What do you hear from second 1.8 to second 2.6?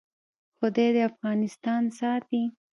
ساتي؟